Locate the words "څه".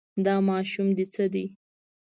1.13-1.23